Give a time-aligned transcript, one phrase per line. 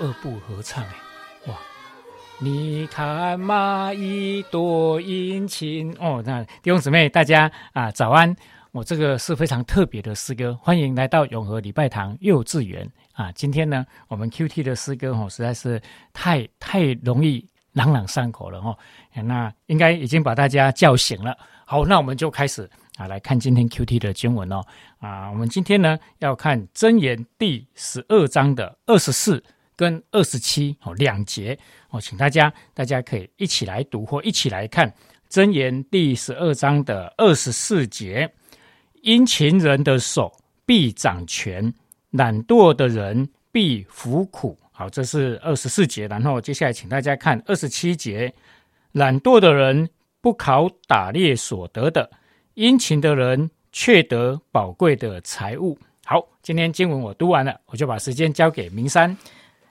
[0.00, 0.94] 二部合唱哎，
[1.46, 1.58] 哇！
[2.38, 8.34] 你看蚂蚁多殷勤哦，那弟兄姊妹大家啊早安！
[8.72, 13.30] 我这个是非常特别的诗歌，欢迎来到永和礼拜堂幼稚园啊！
[13.32, 15.78] 今天呢，我们 Q T 的诗歌哦实在是
[16.14, 18.74] 太太容易朗朗上口了哦，
[19.12, 21.36] 那应该已经把大家叫醒了。
[21.66, 24.64] 好，那我们就开始啊来看今天 Q T 的经文哦
[25.00, 29.44] 啊，我们今天呢要看箴言第十二章的二十四。
[29.80, 31.58] 跟二十七哦两节
[31.88, 34.92] 哦，请大家大家可以一起来读或一起来看
[35.30, 38.30] 箴言第十二章的二十四节：
[39.00, 40.30] 殷勤人的手
[40.66, 41.72] 必掌权，
[42.10, 44.58] 懒惰的人必服苦。
[44.70, 46.06] 好，这是二十四节。
[46.08, 48.34] 然后接下来请大家看二十七节：
[48.92, 49.88] 懒惰的人
[50.20, 52.10] 不考打猎所得的，
[52.52, 55.78] 殷勤的人却得宝贵的财物。
[56.04, 59.16] 好，今天经文我读完了，我就把时间交给明山。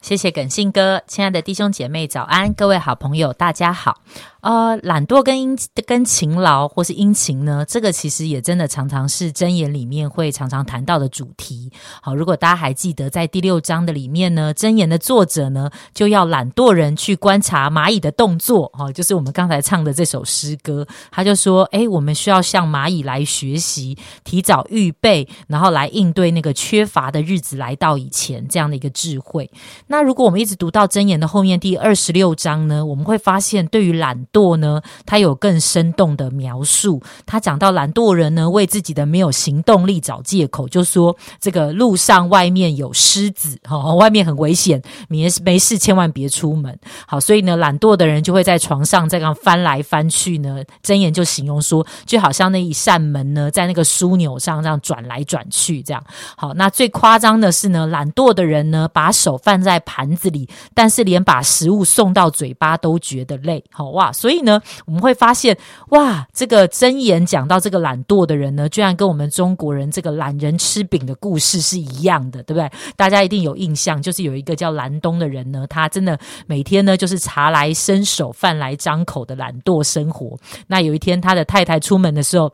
[0.02, 4.02] 谢谢耿信哥，亲爱的弟兄姐妹早安，各位好朋友大家好。
[4.42, 11.70] 呃，懒惰跟殷跟勤劳或是殷勤呢，这个其实也真的常常是箴言里面会常常谈到的主题。
[12.02, 29.52] 好，如果大家还记得在第六章的里面呢，箴言的作者呢就要懒惰人去观察蚂蚁的动作，哈，就是我们刚才唱的这首诗歌，他就说，哎，我们需要向蚂蚁来学习，提早预备，然后来应对那个缺乏的日子来到以前这样的一个智慧。
[29.88, 37.02] 那如果我们一直读到箴言的后面第二十六章呢，我们会发现对于懒惰呢，他有更生动的描述。
[37.26, 46.78] 他讲到懒惰人呢，为自己的没有行动力找借口，就说这个路上外面有狮子，哈，外面很危险，没没事千万别出门。
[47.08, 50.60] 好，所以呢，懒惰的人就会在床上这样翻来翻去呢。
[50.84, 56.04] 箴言就形容说，就好像那一扇门呢，在那个枢纽上这样转来转去，这样。
[56.38, 64.12] 好，那最夸张的是呢，懒惰的人呢，把手放在盘子里，但是连把食物送到嘴巴都觉得累，好哇！
[64.20, 65.58] 所以呢，我们会发现
[65.92, 72.70] 哇，这个真言讲到这个懒惰的人呢，居然跟我们中国人这个懒人吃饼的故事是一样的，对不对？
[72.98, 80.38] 大家一定有印象，就是有一个叫蓝东的人呢，他真的每天呢就是茶来伸手，饭来张口的懒惰生活。
[80.68, 82.52] 那有一天，他的太太出门的时候。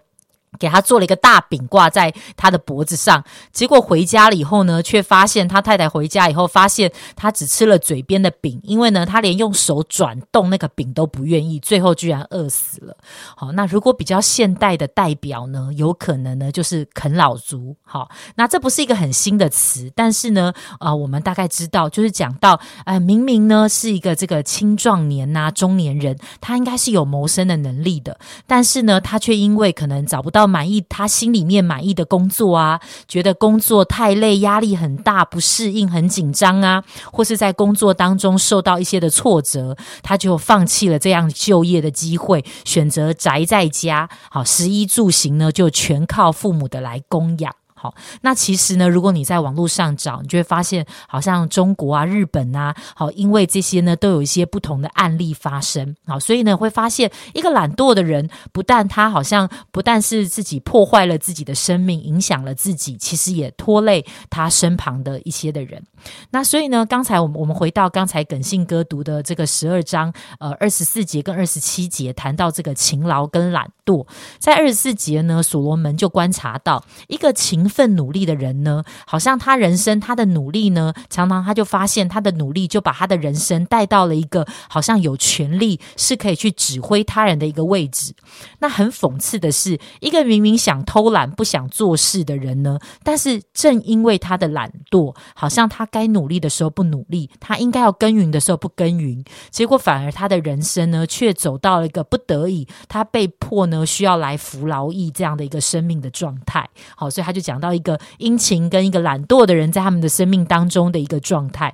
[0.59, 12.95] 给他做了一个大饼挂在他的脖子上，结果回家了以后呢，却发现他太太回家以后发现他只吃了嘴边的饼，因为呢他连用手转动那个饼都不愿意，最后居然饿死了。
[13.35, 17.75] 好，那如果比较现代的代表呢，有可能呢就是啃老族。
[17.83, 28.17] 好，那这不是一个很新的词，但是呢，啊，我们大概知道，就是讲到，呃，明明呢是一个这个青壮年呐中年人，他应该是有谋生的能力的，
[28.47, 30.44] 但是呢，他却因为可能找不到。
[30.47, 47.53] 满意他心里面满意的工作啊，觉得工作太累，压力很大，不适应，很紧张啊，或是在工作当中受到一些的挫折，他就放弃了这样就业的机会，选择宅在家，好，食衣住行呢就全靠父母的来供养。
[47.77, 55.93] 好，那其实呢，如果你在网络上找，你就会发现，好像中国啊、日本啊，好，因为这些呢，都有一些不同的案例发生。
[56.07, 65.83] 好，所以呢，会发现一个懒惰的人，不但他好像不但是自己破坏了自己的生命，影响了自己，其实也拖累他身旁的一些的人。
[66.31, 74.07] 那所以呢，刚才我们我们回到刚才耿信哥读的这个十二章，呃，二十四节跟二十七节谈到这个勤劳跟懒惰，
[74.39, 77.65] 在二十四节呢，所罗门就观察到一个勤。
[77.75, 88.13] 份努力的人呢，好像他人生他的努力呢，常常他就发现他的努力就把他的人生带到了一个好像有权利是可以去指挥他人的一个位置。
[88.59, 106.69] 那很讽刺的是，一个明明想偷懒不想做事的人呢，但是正因为他的懒惰，好像他该努力的时候不努力，他应该要耕耘的时候不耕耘，结果反而他的人生呢，却走到了一个不得已，他被迫呢需要来服劳役这样的一个生命的状态。
[106.95, 107.54] 好，所以他就讲。
[107.55, 111.73] 讲到一个殷勤跟一个懒惰的人在他们的生命当中的一个状态。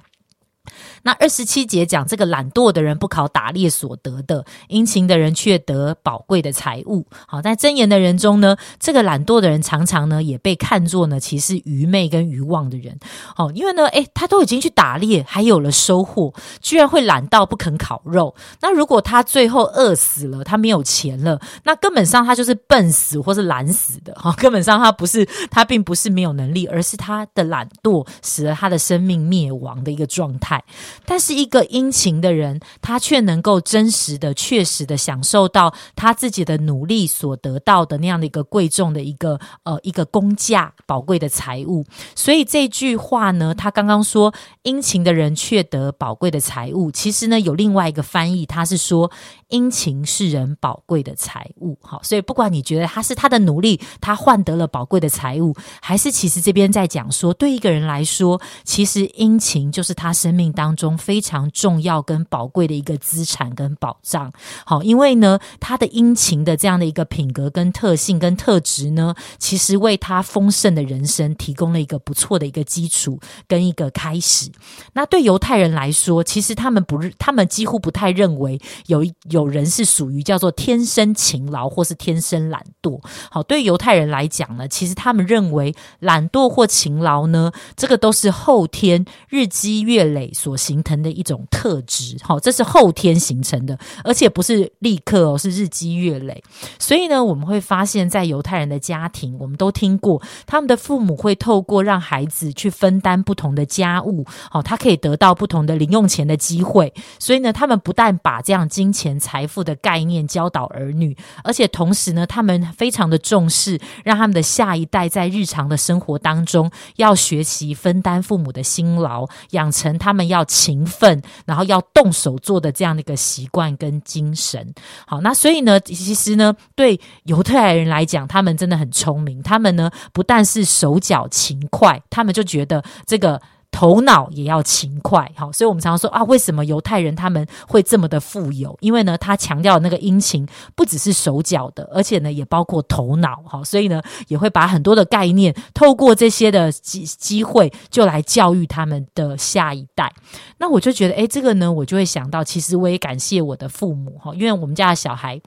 [1.03, 7.05] 那二十七节讲这个懒惰的人不考打猎所得的，殷勤的人却得宝贵的财物。
[7.27, 12.99] 好，在箴言的人中呢，这个懒惰的人常常呢也被看作呢其实愚昧跟愚妄的人。
[13.35, 18.35] 哦，因为呢，诶，他都已经去打猎，还有了收获，居然会懒到不肯烤肉。
[18.61, 24.13] 那如果他最后饿死了，他没有钱了，那根本上他就是笨死或是懒死的。
[24.15, 30.63] 哈，根本上他不是他并不是没有能力，而是他的懒惰使得他的生命灭亡的一个状态。
[31.05, 41.85] 但是一个殷勤的人，他却能够真实的、确实的享受到他自己的努力所得到的那样的一个贵重的一个呃一个工价、宝贵的财物。
[42.15, 44.33] 所以这句话呢，他刚刚说
[44.63, 49.11] 殷勤的人却得宝贵的财物，其实呢有另外一个翻译，他是说
[49.49, 51.77] 殷勤是人宝贵的财物。
[51.81, 64.33] 好，所以不管你觉得他是他的努力，他换得了宝贵的财物，还是其实这边在讲说，对一个人来说，其实殷勤就是他生命当中中非常重要跟宝贵的一个资产跟保障。
[64.65, 74.49] 好，因为呢，他的殷勤的这样的一个品格跟特性跟特质呢，其实为他丰盛的人生提供了一个不错的一个基础跟一个开始。
[74.93, 82.99] 那对犹太人来说，其实他们不，他们几乎不太认为有有人是属于叫做天生勤劳或是天生懒惰。
[83.29, 92.15] 好，对犹太人来讲呢，其实他们认为懒惰或勤劳呢，这个都是后天日积月累所形成的一种特质。
[92.21, 96.41] 好，这是后天形成的，而且不是立刻哦，是日积月累。
[96.79, 106.93] 所以呢，我们会发现，在犹太人的家庭，我们都听过他们的父母会透过让孩子去分担不同的家务，好，他可以得到不同的零用钱的机会。
[107.19, 124.73] 所以呢，他们不但把这样金钱财富的概念教导儿女，而且同时呢，他们非常的重视，让他们的下一代在日常的生活当中要学习分担父母的辛劳，养成他们要勤奋，然后要动手做的这样的一个习惯跟精神。
[125.07, 133.41] 好，那所以呢，其实呢，对犹太人来讲，他们真的很聪明，他们呢不但是手脚勤快，他们就觉得这个。
[133.71, 138.77] 头脑也要勤快，好，所以我们常常说啊，为什么犹太人他们会这么的富有？
[138.81, 140.45] 因为呢，他强调那个殷勤
[140.75, 150.13] 不只是手脚的，而且呢，也包括头脑，好，所以呢，也会把很多的概念透过这些的机机会，就来教育他们的下一代。
[150.57, 155.41] 那我就觉得，哎，这个呢，我就会想到，其实我也感谢我的父母，哈，因为我们家的小孩。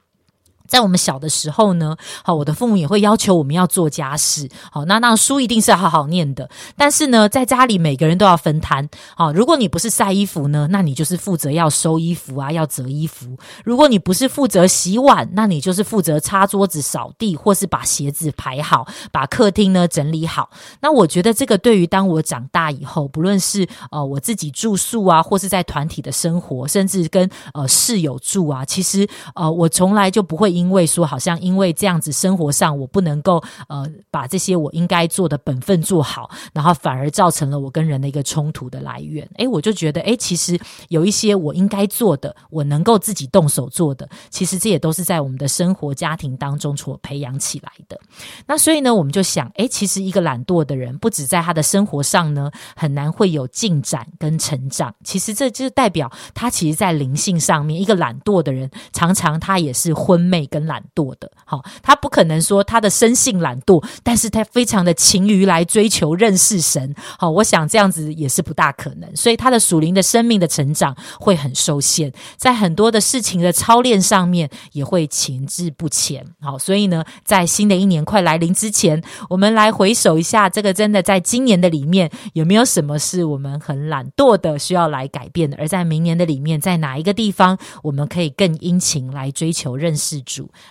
[0.67, 6.49] 在我们小的时候呢，好，我的父母也会要求我们要做家事，好，那那书一定是要好好念的。
[6.75, 20.49] 但是呢，在家里每个人都要分摊，好，如果你不是晒衣服呢，那你就是负责要收衣服啊，要折衣服；如果你不是负责洗碗，那你就是负责擦桌子、扫地，或是把鞋子排好，把客厅呢整理好。
[20.81, 30.54] 那我觉得这个对于当我长大以后，不论是呃我自己住宿啊，或是在团体的生活，甚至跟呃室友住啊，其实呃我从来就不会。
[30.55, 39.29] 因为说好像因为这样子生活上我不能够呃把这些我应该做的本分做好，然后反而造成了我跟人的一个冲突的来源。
[39.37, 40.59] 诶，我就觉得诶，其实
[40.89, 47.99] 有一些我应该做的，我能够自己动手做的，其实这也都是在我们的生活家庭当中所培养起来的。
[48.47, 60.44] 那所以呢，我们就想，诶，其实一个懒惰的人，不止在他的生活上呢很难会有进展跟成长，其实这就代表他其实在灵性上面，一个懒惰的人，常常他也是昏昧。
[60.47, 90.15] 跟懒惰的，好，他不可能说他的生性懒惰，但是他非常的勤于来追求认识神，好，我想这样子也是不大可能，所以他的属灵的生命的成长会很受限，在很多的事情的操练上面也会停滞不前，好，所以呢，在新的一年快来临之前，我们来回首一下，这个真的在今年的里面有没有什么是我们很懒惰的需要来改变的，而在明年的里面，在哪一个地方我们可以更殷勤来追求认识。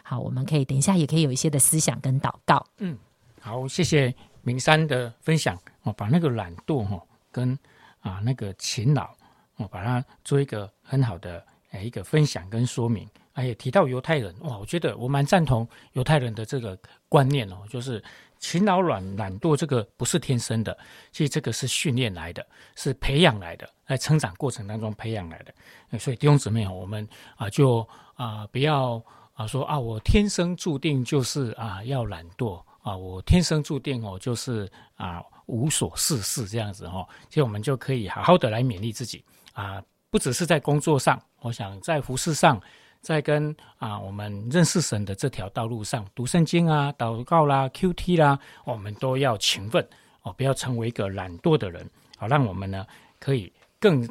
[0.04, 2.66] 好，我们可以等一下，也可以有一些的思想跟祷告。
[2.78, 2.98] 嗯，
[3.40, 7.02] 好，谢谢明山的分享哦，把那个懒惰哈
[7.32, 7.58] 跟
[8.02, 9.10] 啊那个勤劳
[9.58, 13.08] 哦，把它做一个很好的诶一个分享跟说明。
[13.34, 16.78] 哎，也提到犹太人哇，我觉得我蛮赞同犹太人的这个
[17.10, 18.04] 观念哦，就是
[18.38, 20.78] 勤劳懒懒惰这个不是天生的，
[21.12, 25.98] 其实这个是训练来的，是培养来的，在成长过程当中培养来的。
[25.98, 29.04] 所以弟兄姊妹哦，我们啊就啊不要。
[29.34, 39.24] 啊，说啊，我天生注定就是啊要懒惰啊，我天生注定哦就是啊无所事事这样子哦，其实我们就可以好好的来勉励自己
[39.54, 42.62] 啊，不只是在工作上，我想在服饰上，
[43.02, 49.84] 在跟啊我们认识神的这条道路上，读圣经啊、祷告啦、Q T 啦，我们都要勤奋
[50.22, 52.86] 哦，不要成为一个懒惰的人，好让我们呢
[53.20, 54.08] 可以更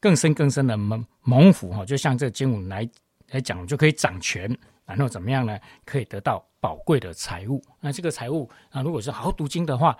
[0.00, 2.88] 更深更深的蒙蒙福哈，就像这经文来。
[3.30, 5.58] 来讲就可以掌权，然后怎么样呢？
[5.84, 7.62] 可以得到宝贵的财物。
[7.80, 9.96] 那这个财物啊，如果是好好读经的话，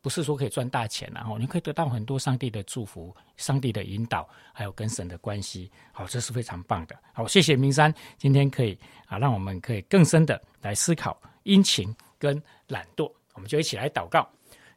[0.00, 5.70] 不是说可以赚大钱，然后你可以得到很多上帝的祝福、上帝的引导，还有跟神的关系。
[5.92, 6.96] 好，这是非常棒的。
[7.12, 13.12] 好，谢谢明山，今天可以啊，让我们可以更深的来思考殷勤跟懒惰。
[13.34, 14.28] 我们就一起来祷告，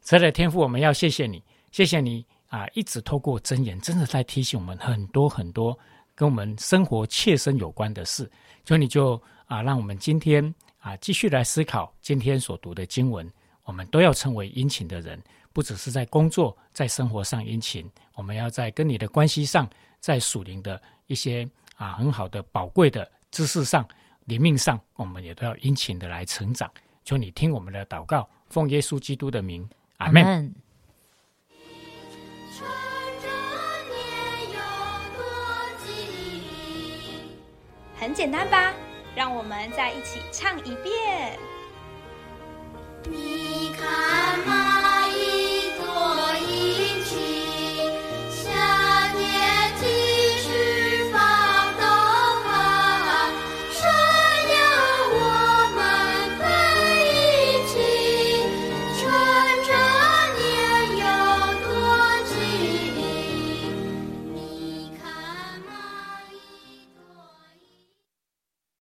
[0.01, 2.25] 神的天赋，我们要谢谢你，谢谢你。
[2.47, 5.77] 啊，一直透过真言，真的在提醒我们很多很多
[6.15, 8.29] 跟我们生活切身有关的事。
[8.65, 13.29] 所以你就啊，让我们今天啊继续来思考今天所读的经文。
[13.63, 15.21] 我们都要成为殷勤的人，
[15.53, 23.87] 不只是在工作、在生活上殷勤，我们要在跟你的关系上，在属灵的一些啊很好的宝贵的知识上、
[24.25, 26.69] 灵命上，我们也都要殷勤的来成长。
[27.05, 30.53] 求你听我们的祷告，奉耶稣基督的名，阿门。
[38.01, 38.73] 很简单吧？
[39.15, 41.37] 让我们再一起唱一遍。